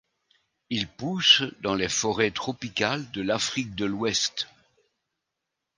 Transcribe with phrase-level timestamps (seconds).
[0.71, 4.47] Il pousse dans les forêts tropicales de l’Afrique de l’Ouest.